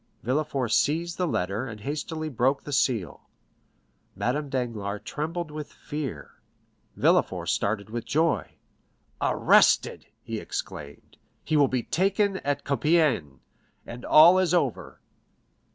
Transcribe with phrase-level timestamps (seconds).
[0.23, 3.29] Villefort seized the letter, and hastily broke the seal.
[4.15, 6.41] Madame Danglars trembled with fear;
[6.95, 8.55] Villefort started with joy.
[9.21, 13.41] "Arrested!" he exclaimed; "he was taken at Compiègne,
[13.85, 14.99] and all is over."